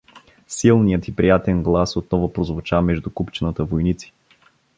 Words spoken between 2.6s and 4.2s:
между купчината войници.